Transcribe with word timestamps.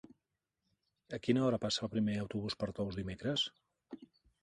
A 1.17 1.19
quina 1.27 1.45
hora 1.49 1.61
passa 1.67 1.85
el 1.89 1.93
primer 1.99 2.17
autobús 2.25 2.59
per 2.65 2.73
Tous 2.81 3.01
dimecres? 3.05 3.49